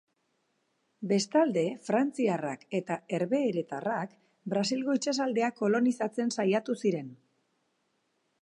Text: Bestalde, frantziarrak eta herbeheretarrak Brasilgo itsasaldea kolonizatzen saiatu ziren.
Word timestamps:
Bestalde, 1.11 1.65
frantziarrak 1.89 2.65
eta 2.79 2.97
herbeheretarrak 3.17 4.17
Brasilgo 4.55 4.99
itsasaldea 5.01 5.53
kolonizatzen 5.63 6.37
saiatu 6.39 6.81
ziren. 6.87 7.17